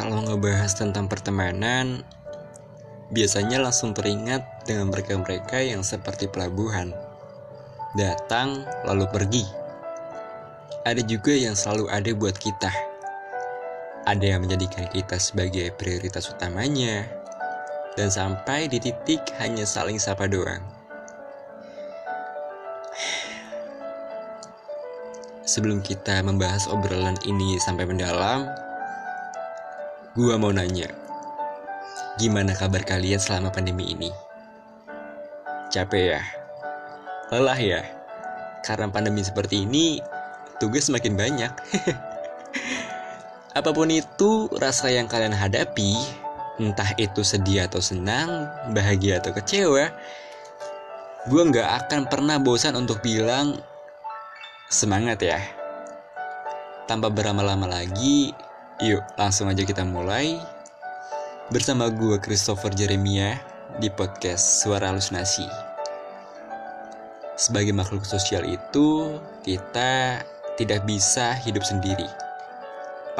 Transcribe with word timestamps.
Kalau 0.00 0.24
ngebahas 0.24 0.72
tentang 0.72 1.12
pertemanan, 1.12 2.00
biasanya 3.12 3.60
langsung 3.60 3.92
teringat 3.92 4.64
dengan 4.64 4.88
mereka-mereka 4.88 5.60
yang 5.60 5.84
seperti 5.84 6.24
pelabuhan. 6.24 6.96
Datang 8.00 8.64
lalu 8.88 9.04
pergi. 9.12 9.44
Ada 10.88 11.04
juga 11.04 11.36
yang 11.36 11.52
selalu 11.52 11.92
ada 11.92 12.16
buat 12.16 12.32
kita. 12.32 12.72
Ada 14.08 14.24
yang 14.24 14.48
menjadikan 14.48 14.88
kita 14.88 15.20
sebagai 15.20 15.68
prioritas 15.76 16.32
utamanya, 16.32 17.04
dan 17.92 18.08
sampai 18.08 18.72
di 18.72 18.80
titik 18.80 19.20
hanya 19.36 19.68
saling 19.68 20.00
sapa 20.00 20.24
doang. 20.24 20.64
Sebelum 25.44 25.84
kita 25.84 26.24
membahas 26.24 26.72
obrolan 26.72 27.20
ini 27.28 27.60
sampai 27.60 27.84
mendalam, 27.84 28.48
gua 30.18 30.34
mau 30.34 30.50
nanya, 30.50 30.90
gimana 32.18 32.50
kabar 32.58 32.82
kalian 32.82 33.22
selama 33.22 33.54
pandemi 33.54 33.94
ini? 33.94 34.10
Capek 35.70 36.18
ya? 36.18 36.22
Lelah 37.30 37.60
ya? 37.62 37.82
Karena 38.66 38.90
pandemi 38.90 39.22
seperti 39.22 39.62
ini, 39.62 40.02
tugas 40.58 40.90
semakin 40.90 41.14
banyak. 41.14 41.52
Apa 43.58 43.70
pun 43.70 43.86
itu 43.86 44.50
rasa 44.58 44.90
yang 44.90 45.06
kalian 45.06 45.30
hadapi, 45.30 45.94
entah 46.58 46.90
itu 46.98 47.22
sedih 47.22 47.70
atau 47.70 47.78
senang, 47.78 48.50
bahagia 48.74 49.22
atau 49.22 49.30
kecewa, 49.30 49.94
gue 51.30 51.42
nggak 51.54 51.86
akan 51.86 52.10
pernah 52.10 52.42
bosan 52.42 52.74
untuk 52.74 52.98
bilang 52.98 53.62
Semangat 54.70 55.18
ya. 55.18 55.38
Tanpa 56.86 57.10
berlama-lama 57.10 57.66
lagi, 57.66 58.30
yuk 58.80 59.04
langsung 59.20 59.52
aja 59.52 59.60
kita 59.60 59.84
mulai. 59.84 60.40
Bersama 61.52 61.92
gue 61.92 62.16
Christopher 62.16 62.72
Jeremia 62.72 63.36
di 63.76 63.92
podcast 63.92 64.64
Suara 64.64 64.88
Halusinasi. 64.88 65.44
Sebagai 67.36 67.76
makhluk 67.76 68.08
sosial 68.08 68.48
itu, 68.48 69.20
kita 69.44 70.24
tidak 70.56 70.80
bisa 70.88 71.36
hidup 71.44 71.60
sendiri. 71.60 72.08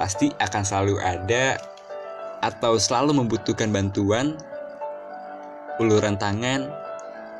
Pasti 0.01 0.33
akan 0.41 0.63
selalu 0.65 0.97
ada 0.97 1.61
atau 2.41 2.81
selalu 2.81 3.21
membutuhkan 3.21 3.69
bantuan, 3.69 4.41
uluran 5.77 6.17
tangan, 6.17 6.73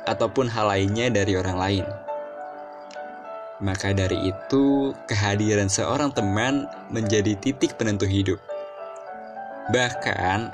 ataupun 0.05 0.45
hal 0.45 0.69
lainnya 0.69 1.09
dari 1.09 1.33
orang 1.33 1.57
lain. 1.57 1.85
Maka 3.61 3.93
dari 3.93 4.33
itu, 4.33 4.89
kehadiran 5.05 5.69
seorang 5.69 6.09
teman 6.09 6.65
menjadi 6.89 7.37
titik 7.37 7.77
penentu 7.77 8.09
hidup. 8.09 8.41
Bahkan, 9.69 10.49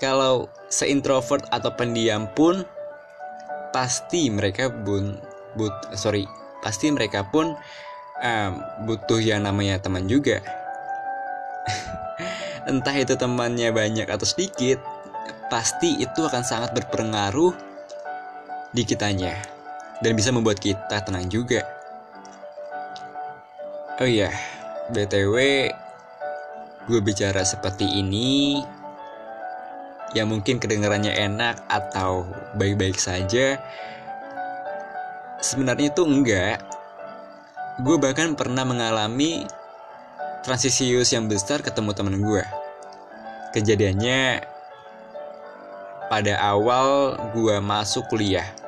kalau 0.00 0.48
seintrovert 0.72 1.44
atau 1.52 1.76
pendiam 1.76 2.24
pun, 2.32 2.64
pasti 3.76 4.32
mereka 4.32 4.72
pun, 4.72 5.20
but, 5.52 5.76
sorry, 5.92 6.24
pasti 6.64 6.88
mereka 6.88 7.28
pun 7.28 7.52
um, 8.24 8.52
butuh 8.88 9.20
yang 9.20 9.44
namanya 9.44 9.76
teman 9.84 10.08
juga. 10.08 10.40
Entah 12.70 12.96
itu 12.96 13.12
temannya 13.12 13.76
banyak 13.76 14.08
atau 14.08 14.24
sedikit, 14.24 14.80
pasti 15.52 16.00
itu 16.00 16.24
akan 16.24 16.40
sangat 16.40 16.72
berpengaruh 16.72 17.52
di 18.72 18.88
kitanya 18.88 19.53
dan 20.02 20.12
bisa 20.18 20.34
membuat 20.34 20.58
kita 20.58 21.04
tenang 21.04 21.30
juga. 21.30 21.62
Oh 24.02 24.08
iya, 24.08 24.32
BTW 24.90 25.36
gue 26.84 27.00
bicara 27.00 27.46
seperti 27.46 27.86
ini 27.86 28.60
yang 30.18 30.30
mungkin 30.30 30.58
kedengarannya 30.58 31.14
enak 31.14 31.62
atau 31.70 32.26
baik-baik 32.58 32.98
saja. 32.98 33.58
Sebenarnya 35.38 35.94
itu 35.94 36.02
enggak. 36.02 36.58
Gue 37.82 37.98
bahkan 37.98 38.34
pernah 38.38 38.62
mengalami 38.62 39.46
transisius 40.46 41.10
yang 41.14 41.26
besar 41.26 41.62
ketemu 41.62 41.90
temen 41.94 42.16
gue. 42.18 42.42
Kejadiannya 43.54 44.42
pada 46.10 46.34
awal 46.42 47.18
gue 47.34 47.56
masuk 47.62 48.06
kuliah 48.10 48.63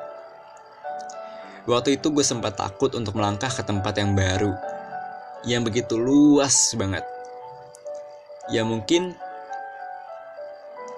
Waktu 1.67 1.99
itu 1.99 2.15
gue 2.15 2.23
sempat 2.23 2.55
takut 2.55 2.95
untuk 2.95 3.19
melangkah 3.19 3.51
ke 3.51 3.59
tempat 3.59 3.99
yang 3.99 4.15
baru, 4.15 4.55
yang 5.43 5.67
begitu 5.67 5.99
luas 5.99 6.71
banget. 6.79 7.03
Ya 8.47 8.63
mungkin 8.63 9.11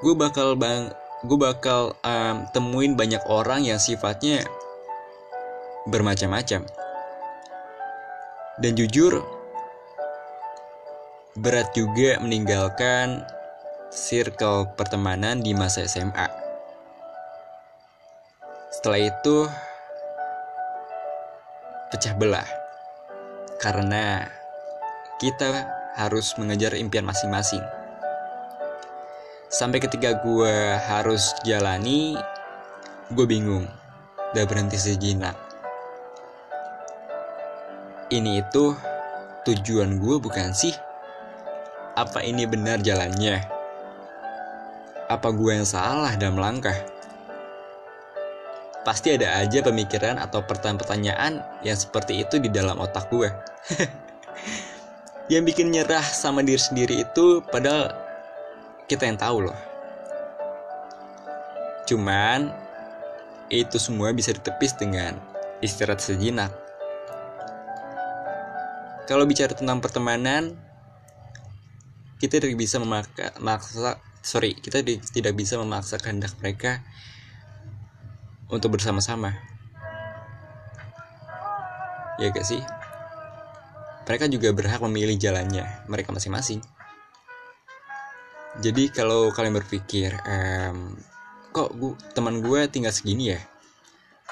gue 0.06 0.14
bakal 0.14 0.54
bang, 0.54 0.94
gue 1.26 1.38
bakal 1.42 1.98
um, 2.06 2.46
temuin 2.54 2.94
banyak 2.94 3.26
orang 3.26 3.66
yang 3.66 3.82
sifatnya 3.82 4.46
bermacam-macam. 5.90 6.70
Dan 8.62 8.72
jujur, 8.78 9.26
berat 11.34 11.74
juga 11.74 12.22
meninggalkan 12.22 13.26
circle 13.90 14.70
pertemanan 14.78 15.42
di 15.42 15.58
masa 15.58 15.90
SMA. 15.90 16.30
Setelah 18.70 19.02
itu, 19.02 19.50
pecah 21.90 22.14
belah 22.14 22.46
karena 23.58 24.30
kita 25.18 25.66
harus 25.98 26.38
mengejar 26.38 26.78
impian 26.78 27.04
masing-masing. 27.04 27.66
Sampai 29.50 29.82
ketika 29.82 30.22
gue 30.22 30.78
harus 30.86 31.34
jalani, 31.42 32.14
gue 33.10 33.26
bingung, 33.26 33.66
udah 34.32 34.46
berhenti 34.46 34.78
sejenak. 34.78 35.34
Ini 38.14 38.46
itu 38.46 38.78
tujuan 39.50 39.98
gue 39.98 40.16
bukan 40.22 40.54
sih? 40.54 40.78
Apa 41.98 42.22
ini 42.22 42.46
benar 42.46 42.80
jalannya? 42.86 43.42
Apa 45.10 45.34
gue 45.34 45.52
yang 45.58 45.66
salah 45.66 46.14
dalam 46.16 46.38
langkah? 46.38 46.78
Pasti 48.90 49.14
ada 49.14 49.38
aja 49.38 49.62
pemikiran 49.62 50.18
atau 50.18 50.42
pertanyaan-pertanyaan 50.42 51.62
yang 51.62 51.78
seperti 51.78 52.26
itu 52.26 52.42
di 52.42 52.50
dalam 52.50 52.82
otak 52.82 53.06
gue. 53.14 53.30
yang 55.34 55.46
bikin 55.46 55.70
nyerah 55.70 56.02
sama 56.02 56.42
diri 56.42 56.58
sendiri 56.58 57.06
itu 57.06 57.46
padahal 57.54 57.94
kita 58.90 59.06
yang 59.06 59.22
tahu 59.22 59.46
loh. 59.46 59.60
Cuman 61.86 62.50
itu 63.54 63.78
semua 63.78 64.10
bisa 64.10 64.34
ditepis 64.34 64.74
dengan 64.74 65.22
istirahat 65.62 66.02
sejenak. 66.02 66.50
Kalau 69.06 69.30
bicara 69.30 69.54
tentang 69.54 69.86
pertemanan, 69.86 70.58
kita 72.18 72.42
tidak 72.42 72.58
bisa 72.58 72.82
memaksa, 72.82 74.02
sorry, 74.26 74.58
kita 74.58 74.82
tidak 75.14 75.38
bisa 75.38 75.62
memaksa 75.62 76.02
kehendak 76.02 76.34
mereka 76.42 76.82
untuk 78.50 78.76
bersama-sama. 78.76 79.34
Ya 82.20 82.34
gak 82.34 82.46
sih? 82.46 82.60
Mereka 84.10 84.26
juga 84.28 84.50
berhak 84.52 84.82
memilih 84.84 85.16
jalannya 85.16 85.86
mereka 85.86 86.10
masing-masing. 86.10 86.60
Jadi 88.60 88.90
kalau 88.90 89.30
kalian 89.30 89.56
berpikir, 89.56 90.18
ehm, 90.26 90.98
kok 91.54 91.70
gua, 91.78 91.94
teman 92.18 92.42
gue 92.42 92.66
tinggal 92.68 92.90
segini 92.90 93.38
ya? 93.38 93.40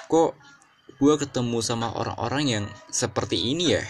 Kok 0.10 0.34
gue 0.98 1.14
ketemu 1.22 1.62
sama 1.62 1.94
orang-orang 1.94 2.44
yang 2.50 2.66
seperti 2.90 3.54
ini 3.54 3.78
ya? 3.78 3.86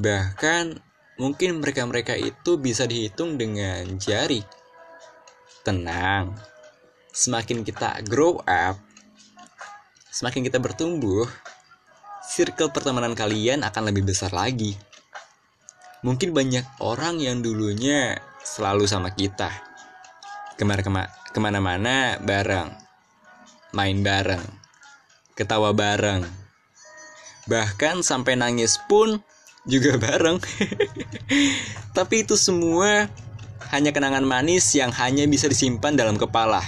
Bahkan 0.00 0.80
mungkin 1.20 1.62
mereka-mereka 1.62 2.16
itu 2.18 2.58
bisa 2.58 2.88
dihitung 2.88 3.36
dengan 3.38 3.84
jari. 4.00 4.42
Tenang, 5.62 6.34
semakin 7.14 7.62
kita 7.62 8.02
grow 8.08 8.40
up, 8.48 8.80
semakin 10.14 10.46
kita 10.46 10.62
bertumbuh, 10.62 11.26
circle 12.22 12.70
pertemanan 12.70 13.18
kalian 13.18 13.66
akan 13.66 13.90
lebih 13.90 14.06
besar 14.06 14.30
lagi. 14.30 14.78
Mungkin 16.06 16.30
banyak 16.30 16.78
orang 16.78 17.18
yang 17.18 17.42
dulunya 17.42 18.14
selalu 18.46 18.86
sama 18.86 19.10
kita. 19.10 19.50
Ke 20.54 20.62
mana-kemana 20.62 21.10
ke 21.34 21.38
mana-mana 21.42 22.22
bareng. 22.22 22.70
Main 23.74 24.06
bareng. 24.06 24.44
Ketawa 25.34 25.74
bareng. 25.74 26.22
Bahkan 27.50 28.06
sampai 28.06 28.38
nangis 28.38 28.78
pun 28.86 29.18
juga 29.66 29.98
bareng. 30.04 30.38
Tapi 31.90 32.22
itu 32.22 32.38
semua 32.38 33.10
hanya 33.74 33.90
kenangan 33.90 34.22
manis 34.22 34.70
yang 34.78 34.94
hanya 34.94 35.26
bisa 35.26 35.50
disimpan 35.50 35.98
dalam 35.98 36.14
kepala 36.14 36.62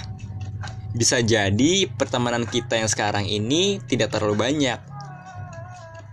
bisa 0.95 1.19
jadi 1.19 1.89
pertemanan 1.91 2.47
kita 2.47 2.79
yang 2.79 2.87
sekarang 2.87 3.27
ini 3.27 3.83
tidak 3.87 4.13
terlalu 4.13 4.39
banyak. 4.39 4.79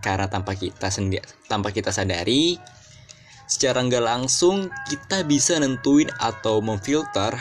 Karena 0.00 0.28
tanpa 0.28 0.52
kita 0.58 0.92
sendiri 0.92 1.24
tanpa 1.48 1.72
kita 1.72 1.88
sadari 1.94 2.60
secara 3.44 3.80
nggak 3.84 4.04
langsung 4.04 4.72
kita 4.88 5.24
bisa 5.24 5.56
nentuin 5.60 6.08
atau 6.20 6.60
memfilter 6.64 7.36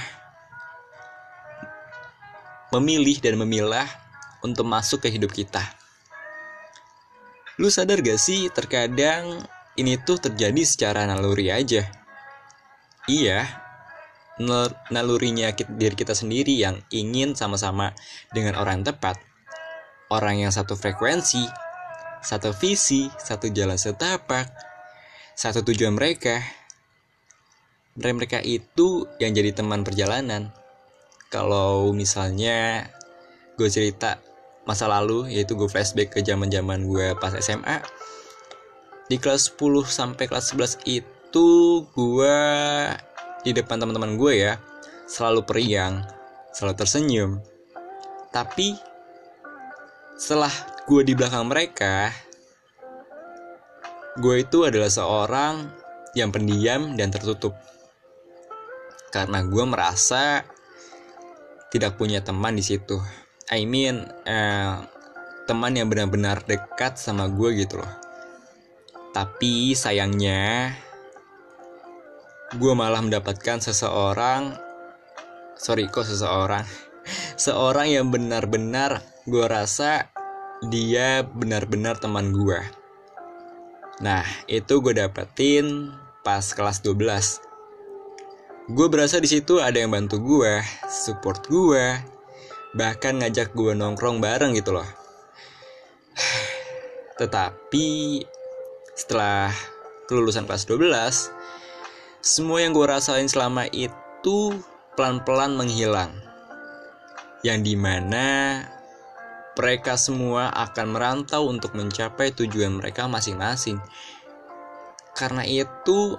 memilih 2.74 3.22
dan 3.22 3.38
memilah 3.38 3.86
untuk 4.42 4.66
masuk 4.66 5.06
ke 5.06 5.14
hidup 5.14 5.30
kita. 5.30 5.62
Lu 7.62 7.70
sadar 7.70 8.02
gak 8.02 8.18
sih 8.18 8.50
terkadang 8.50 9.46
ini 9.78 10.02
tuh 10.02 10.18
terjadi 10.18 10.66
secara 10.66 11.06
naluri 11.06 11.54
aja. 11.54 11.86
Iya, 13.06 13.46
nalurinya 14.90 15.54
diri 15.54 15.94
kita 15.94 16.18
sendiri 16.18 16.58
yang 16.58 16.82
ingin 16.90 17.38
sama-sama 17.38 17.94
dengan 18.34 18.58
orang 18.58 18.82
yang 18.82 18.96
tepat. 18.96 19.22
Orang 20.10 20.42
yang 20.42 20.54
satu 20.54 20.78
frekuensi, 20.78 21.46
satu 22.22 22.54
visi, 22.54 23.10
satu 23.18 23.50
jalan 23.50 23.78
setapak, 23.78 24.50
satu 25.34 25.62
tujuan 25.66 25.94
mereka. 25.94 26.42
Mereka 27.94 28.42
itu 28.42 29.06
yang 29.22 29.38
jadi 29.38 29.54
teman 29.54 29.86
perjalanan 29.86 30.50
kalau 31.30 31.94
misalnya 31.94 32.90
gue 33.54 33.70
cerita 33.70 34.18
masa 34.66 34.90
lalu 34.90 35.30
yaitu 35.30 35.54
gue 35.54 35.70
flashback 35.70 36.14
ke 36.14 36.20
zaman 36.26 36.50
zaman 36.50 36.90
gue 36.90 37.14
pas 37.22 37.34
SMA 37.38 37.82
di 39.12 39.22
kelas 39.22 39.54
10 39.54 39.86
sampai 39.86 40.26
kelas 40.26 40.58
11 40.58 40.90
itu 40.90 41.50
gue 41.86 42.40
di 43.44 43.52
depan 43.52 43.80
teman-teman 43.80 44.16
gue 44.16 44.34
ya 44.48 44.54
selalu 45.06 45.44
periang 45.44 46.04
selalu 46.56 46.76
tersenyum 46.80 47.32
tapi 48.32 48.74
setelah 50.18 50.52
gue 50.88 51.02
di 51.04 51.14
belakang 51.14 51.46
mereka 51.48 52.10
gue 54.18 54.36
itu 54.42 54.66
adalah 54.66 54.90
seorang 54.90 55.70
yang 56.16 56.30
pendiam 56.32 56.96
dan 56.98 57.12
tertutup 57.12 57.58
karena 59.14 59.46
gue 59.46 59.64
merasa 59.70 60.42
tidak 61.74 61.98
punya 61.98 62.22
teman 62.22 62.54
di 62.54 62.62
situ. 62.62 63.02
I 63.50 63.66
mean, 63.66 64.06
eh, 64.30 64.74
teman 65.50 65.74
yang 65.74 65.90
benar-benar 65.90 66.46
dekat 66.46 67.02
sama 67.02 67.26
gue 67.30 67.66
gitu 67.66 67.82
loh. 67.82 67.94
Tapi 69.10 69.74
sayangnya, 69.74 70.74
gue 72.58 72.74
malah 72.78 73.02
mendapatkan 73.02 73.62
seseorang, 73.62 74.58
sorry 75.58 75.90
kok 75.90 76.06
seseorang, 76.06 76.66
seorang 77.46 77.88
yang 77.90 78.08
benar-benar 78.14 79.02
gue 79.26 79.46
rasa 79.46 80.10
dia 80.70 81.24
benar-benar 81.24 81.98
teman 81.98 82.32
gue. 82.32 82.60
Nah, 84.02 84.26
itu 84.50 84.82
gue 84.82 84.94
dapetin 84.98 85.94
pas 86.24 86.44
kelas 86.44 86.82
12 86.82 87.54
gue 88.72 88.88
berasa 88.88 89.20
di 89.20 89.28
situ 89.28 89.60
ada 89.60 89.76
yang 89.76 89.92
bantu 89.92 90.24
gue, 90.24 90.64
support 90.88 91.52
gue, 91.52 92.00
bahkan 92.72 93.20
ngajak 93.20 93.52
gue 93.52 93.76
nongkrong 93.76 94.24
bareng 94.24 94.56
gitu 94.56 94.72
loh. 94.80 94.88
Tetapi 97.20 97.88
setelah 98.96 99.52
kelulusan 100.08 100.48
kelas 100.48 100.64
12, 100.64 101.43
semua 102.24 102.64
yang 102.64 102.72
gue 102.72 102.88
rasain 102.88 103.28
selama 103.28 103.68
itu 103.76 104.56
pelan-pelan 104.96 105.60
menghilang. 105.60 106.16
Yang 107.44 107.60
di 107.68 107.76
mana 107.76 108.64
mereka 109.60 110.00
semua 110.00 110.48
akan 110.56 110.96
merantau 110.96 111.52
untuk 111.52 111.76
mencapai 111.76 112.32
tujuan 112.32 112.80
mereka 112.80 113.12
masing-masing. 113.12 113.76
Karena 115.12 115.44
itu, 115.44 116.16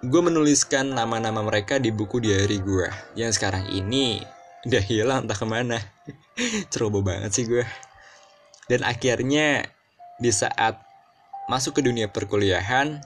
gue 0.00 0.22
menuliskan 0.24 0.96
nama-nama 0.96 1.44
mereka 1.44 1.76
di 1.76 1.92
buku 1.92 2.24
diary 2.24 2.60
gue 2.60 2.88
yang 3.20 3.32
sekarang 3.32 3.68
ini 3.72 4.20
udah 4.64 4.84
hilang 4.84 5.24
entah 5.24 5.36
ke 5.36 5.48
mana 5.48 5.80
ceroboh 6.72 7.00
banget 7.00 7.32
sih 7.32 7.48
gue 7.48 7.64
dan 8.68 8.84
akhirnya 8.84 9.64
di 10.20 10.28
saat 10.28 10.76
masuk 11.48 11.80
ke 11.80 11.88
dunia 11.88 12.12
perkuliahan 12.12 13.00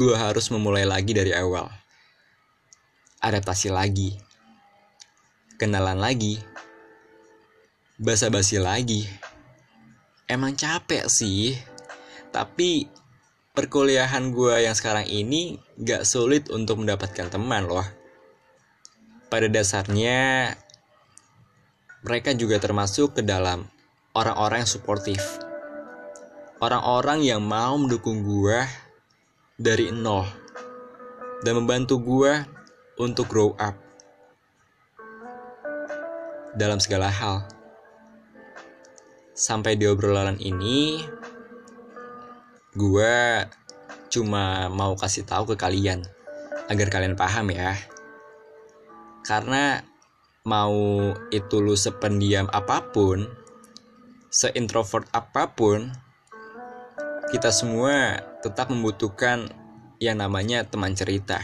gue 0.00 0.16
harus 0.16 0.48
memulai 0.48 0.88
lagi 0.88 1.12
dari 1.12 1.28
awal. 1.36 1.68
Adaptasi 3.20 3.68
lagi. 3.68 4.16
Kenalan 5.60 6.00
lagi. 6.00 6.40
Basa-basi 8.00 8.56
lagi. 8.56 9.04
Emang 10.24 10.56
capek 10.56 11.04
sih. 11.04 11.52
Tapi 12.32 12.88
perkuliahan 13.52 14.32
gue 14.32 14.64
yang 14.64 14.72
sekarang 14.72 15.04
ini 15.04 15.60
gak 15.76 16.08
sulit 16.08 16.48
untuk 16.48 16.80
mendapatkan 16.80 17.28
teman 17.28 17.68
loh. 17.68 17.84
Pada 19.28 19.52
dasarnya, 19.52 20.56
mereka 22.00 22.32
juga 22.32 22.56
termasuk 22.56 23.20
ke 23.20 23.22
dalam 23.22 23.68
orang-orang 24.16 24.64
yang 24.64 24.72
suportif. 24.80 25.20
Orang-orang 26.56 27.20
yang 27.20 27.44
mau 27.44 27.76
mendukung 27.76 28.24
gue 28.24 28.88
dari 29.60 29.92
nol 29.92 30.24
dan 31.44 31.60
membantu 31.60 32.00
gue 32.00 32.32
untuk 32.96 33.28
grow 33.28 33.52
up 33.60 33.76
dalam 36.56 36.80
segala 36.80 37.12
hal. 37.12 37.44
Sampai 39.36 39.76
di 39.76 39.84
obrolan 39.84 40.40
ini, 40.40 41.00
gue 42.72 43.16
cuma 44.08 44.72
mau 44.72 44.96
kasih 44.96 45.28
tahu 45.28 45.52
ke 45.52 45.56
kalian 45.60 46.08
agar 46.72 46.88
kalian 46.88 47.14
paham 47.14 47.52
ya 47.54 47.78
karena 49.22 49.86
mau 50.42 51.14
itu 51.30 51.62
lu 51.62 51.78
sependiam 51.78 52.50
apa 52.50 52.90
pun 52.90 53.22
seintrovert 54.34 55.06
apa 55.14 55.54
pun 55.54 55.94
kita 57.30 57.54
semua 57.54 58.18
tetap 58.42 58.74
membutuhkan 58.74 59.46
yang 60.02 60.18
namanya 60.18 60.66
teman 60.66 60.98
cerita. 60.98 61.38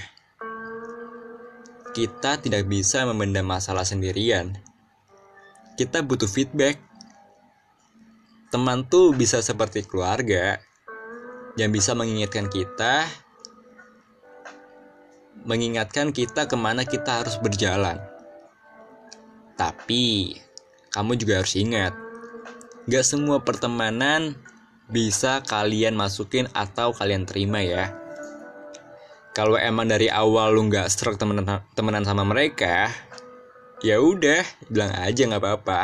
Kita 1.95 2.43
tidak 2.43 2.67
bisa 2.67 3.07
memendam 3.07 3.47
masalah 3.47 3.87
sendirian. 3.87 4.59
Kita 5.79 6.03
butuh 6.03 6.27
feedback. 6.27 6.83
Teman 8.51 8.83
tuh 8.91 9.15
bisa 9.15 9.39
seperti 9.39 9.87
keluarga 9.87 10.59
yang 11.55 11.71
bisa 11.71 11.95
mengingatkan 11.95 12.51
kita 12.51 13.07
mengingatkan 15.47 16.11
kita 16.11 16.51
ke 16.51 16.57
mana 16.59 16.83
kita 16.83 17.23
harus 17.23 17.39
berjalan. 17.39 18.03
Tapi 19.55 20.35
kamu 20.91 21.15
juga 21.15 21.41
harus 21.41 21.55
ingat, 21.55 21.95
gak 22.91 23.07
semua 23.07 23.39
pertemanan 23.41 24.35
bisa 24.87 25.43
kalian 25.43 25.99
masukin 25.99 26.47
atau 26.55 26.95
kalian 26.95 27.27
terima 27.27 27.63
ya. 27.63 27.91
Kalau 29.37 29.61
emang 29.61 29.91
dari 29.91 30.09
awal 30.09 30.57
lu 30.57 30.65
gak 30.73 30.89
serak 30.89 31.21
temenan 31.21 32.05
sama 32.07 32.25
mereka, 32.25 32.89
ya 33.85 34.01
udah 34.01 34.41
bilang 34.73 34.97
aja 34.97 35.29
nggak 35.29 35.43
apa-apa. 35.43 35.83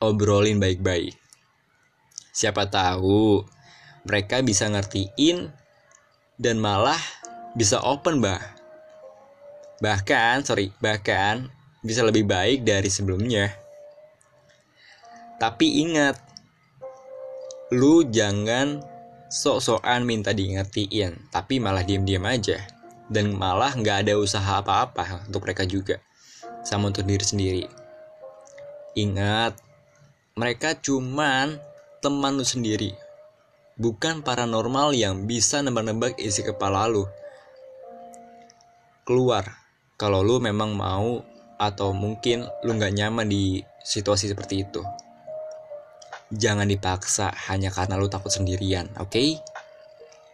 Obrolin 0.00 0.56
baik-baik. 0.56 1.12
Siapa 2.32 2.70
tahu 2.70 3.44
mereka 4.08 4.40
bisa 4.40 4.64
ngertiin 4.70 5.52
dan 6.38 6.56
malah 6.62 6.98
bisa 7.58 7.82
open 7.82 8.22
bah 8.22 8.38
bahkan 9.82 10.42
sorry 10.46 10.70
bahkan 10.78 11.50
bisa 11.82 12.06
lebih 12.06 12.26
baik 12.26 12.62
dari 12.62 12.86
sebelumnya 12.86 13.50
tapi 15.42 15.82
ingat 15.82 16.18
lu 17.74 18.06
jangan 18.08 18.80
sok-sokan 19.28 20.08
minta 20.08 20.32
diingetin 20.32 21.18
tapi 21.28 21.60
malah 21.60 21.84
diem-diem 21.84 22.24
aja 22.24 22.58
dan 23.12 23.32
malah 23.36 23.76
nggak 23.76 24.08
ada 24.08 24.14
usaha 24.16 24.60
apa-apa 24.60 25.28
untuk 25.28 25.44
mereka 25.44 25.68
juga 25.68 26.00
sama 26.64 26.88
untuk 26.88 27.04
diri 27.04 27.24
sendiri 27.24 27.64
ingat 28.96 29.56
mereka 30.38 30.72
cuman 30.78 31.60
teman 32.00 32.38
lu 32.38 32.46
sendiri 32.46 32.96
bukan 33.78 34.26
paranormal 34.26 34.90
yang 34.92 35.24
bisa 35.24 35.62
nebak-nebak 35.62 36.18
isi 36.18 36.42
kepala 36.42 36.90
lu. 36.90 37.06
Keluar, 39.06 39.46
kalau 39.94 40.20
lu 40.20 40.42
memang 40.42 40.74
mau 40.74 41.22
atau 41.56 41.94
mungkin 41.94 42.44
lu 42.66 42.74
nggak 42.74 42.92
nyaman 42.92 43.30
di 43.30 43.62
situasi 43.80 44.28
seperti 44.28 44.66
itu. 44.68 44.82
Jangan 46.28 46.68
dipaksa 46.68 47.32
hanya 47.48 47.72
karena 47.72 47.96
lu 47.96 48.10
takut 48.12 48.28
sendirian, 48.28 48.88
oke? 49.00 49.08
Okay? 49.08 49.40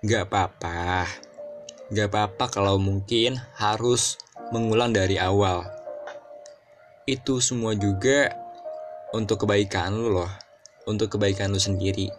Gak 0.03 0.31
apa-apa. 0.31 1.07
Gak 1.95 2.09
apa-apa 2.11 2.45
kalau 2.51 2.77
mungkin 2.83 3.39
harus 3.55 4.19
mengulang 4.51 4.91
dari 4.91 5.17
awal. 5.17 5.65
Itu 7.07 7.39
semua 7.39 7.79
juga 7.79 8.35
untuk 9.15 9.47
kebaikan 9.47 9.95
lu 9.95 10.19
loh. 10.19 10.31
Untuk 10.85 11.17
kebaikan 11.17 11.55
lu 11.55 11.61
sendiri 11.63 12.13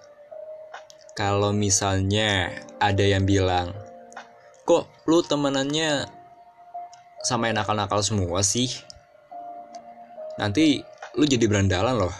kalau 1.15 1.55
misalnya 1.55 2.51
ada 2.75 2.99
yang 2.99 3.23
bilang, 3.23 3.71
kok 4.67 4.91
lu 5.07 5.23
temenannya 5.23 6.11
sama 7.23 7.47
yang 7.47 7.63
nakal-nakal 7.63 8.03
semua 8.03 8.43
sih? 8.43 8.67
Nanti 10.35 10.83
lu 11.15 11.23
jadi 11.23 11.47
berandalan 11.47 11.95
loh. 11.95 12.15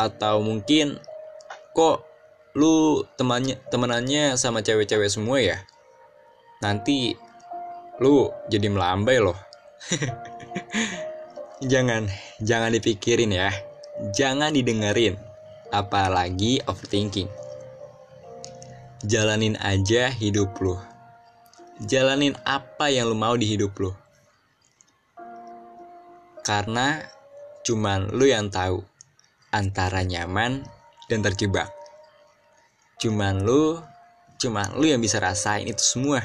Atau 0.00 0.40
mungkin 0.40 0.96
kok 1.76 2.08
lu 2.56 3.04
temannya 3.20 3.60
temenannya 3.68 4.40
sama 4.40 4.64
cewek-cewek 4.64 5.12
semua 5.12 5.44
ya? 5.44 5.60
Nanti 6.64 7.12
lu 8.00 8.32
jadi 8.48 8.72
melambai 8.72 9.20
loh. 9.20 9.36
jangan, 11.72 12.08
jangan 12.40 12.72
dipikirin 12.72 13.36
ya. 13.36 13.52
Jangan 14.16 14.56
didengerin. 14.56 15.20
Apalagi 15.68 16.64
overthinking. 16.64 17.28
Jalanin 19.04 19.60
aja 19.60 20.08
hidup 20.08 20.56
lu. 20.64 20.80
Jalanin 21.84 22.36
apa 22.48 22.88
yang 22.88 23.12
lu 23.12 23.16
mau 23.16 23.36
di 23.36 23.44
hidup 23.44 23.76
lu. 23.76 23.92
Karena 26.40 27.04
cuman 27.64 28.08
lu 28.16 28.24
yang 28.24 28.48
tahu 28.48 28.80
antara 29.50 30.02
nyaman 30.06 30.62
dan 31.06 31.20
terjebak. 31.22 31.70
Cuman 33.02 33.42
lu, 33.42 33.78
cuman 34.38 34.74
lu 34.78 34.86
yang 34.90 35.02
bisa 35.02 35.18
rasain 35.18 35.66
itu 35.66 35.82
semua. 35.82 36.22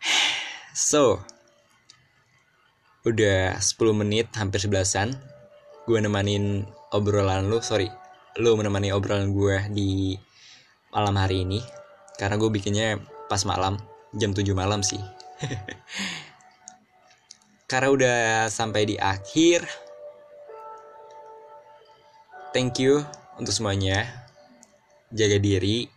So, 0.74 1.22
udah 3.04 3.60
10 3.60 4.00
menit 4.00 4.32
hampir 4.32 4.64
sebelasan 4.64 5.12
gue 5.84 5.98
nemanin 6.00 6.64
obrolan 6.88 7.52
lu 7.52 7.60
sorry 7.60 7.92
lu 8.40 8.56
menemani 8.56 8.96
obrolan 8.96 9.28
gue 9.36 9.60
di 9.76 10.16
malam 10.88 11.12
hari 11.20 11.44
ini 11.44 11.60
karena 12.16 12.40
gue 12.40 12.48
bikinnya 12.48 12.96
pas 13.28 13.44
malam 13.44 13.76
jam 14.16 14.32
7 14.32 14.48
malam 14.56 14.80
sih 14.80 14.96
karena 17.70 17.88
udah 17.92 18.18
sampai 18.48 18.88
di 18.88 18.96
akhir 18.96 19.68
thank 22.54 22.78
you 22.78 23.02
untuk 23.36 23.52
semuanya. 23.52 24.06
Jaga 25.10 25.42
diri 25.42 25.90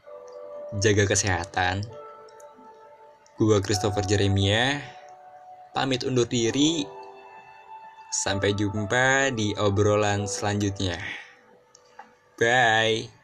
jaga 0.76 1.08
kesehatan. 1.08 1.86
Gue 3.40 3.58
Christopher 3.64 4.04
Jeremia. 4.04 4.82
Pamit 5.72 6.04
undur 6.04 6.28
diri. 6.28 6.84
Sampai 8.10 8.56
jumpa 8.58 9.30
di 9.36 9.54
obrolan 9.56 10.26
selanjutnya. 10.26 10.98
Bye 12.40 13.17